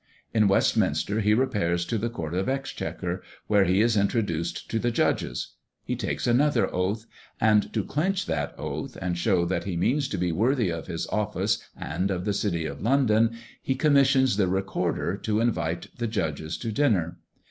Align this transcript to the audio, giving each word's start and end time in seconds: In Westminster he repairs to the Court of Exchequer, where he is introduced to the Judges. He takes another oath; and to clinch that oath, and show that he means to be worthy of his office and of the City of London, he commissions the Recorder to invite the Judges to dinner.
In 0.33 0.47
Westminster 0.47 1.19
he 1.19 1.35
repairs 1.35 1.85
to 1.85 1.99
the 1.99 2.09
Court 2.09 2.33
of 2.33 2.49
Exchequer, 2.49 3.21
where 3.45 3.65
he 3.65 3.81
is 3.81 3.95
introduced 3.95 4.67
to 4.71 4.79
the 4.79 4.89
Judges. 4.89 5.57
He 5.83 5.95
takes 5.95 6.25
another 6.25 6.73
oath; 6.73 7.05
and 7.39 7.71
to 7.71 7.83
clinch 7.83 8.25
that 8.25 8.55
oath, 8.57 8.97
and 8.99 9.15
show 9.15 9.45
that 9.45 9.65
he 9.65 9.77
means 9.77 10.07
to 10.07 10.17
be 10.17 10.31
worthy 10.31 10.71
of 10.71 10.87
his 10.87 11.05
office 11.09 11.59
and 11.77 12.09
of 12.09 12.25
the 12.25 12.33
City 12.33 12.65
of 12.65 12.81
London, 12.81 13.33
he 13.61 13.75
commissions 13.75 14.37
the 14.37 14.47
Recorder 14.47 15.17
to 15.17 15.39
invite 15.39 15.95
the 15.99 16.07
Judges 16.07 16.57
to 16.57 16.71
dinner. 16.71 17.19